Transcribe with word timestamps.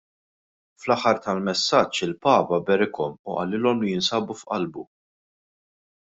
Fl-aħħar 0.83 1.17
tal-messaġġ 1.25 2.01
il-Papa 2.07 2.59
berikhom 2.69 3.13
u 3.29 3.35
qalilhom 3.41 3.83
li 3.83 3.91
jinsabu 3.93 4.39
f'qalbu. 4.39 4.87